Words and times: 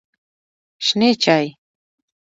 شنې 0.85 1.09
چای 1.23 1.45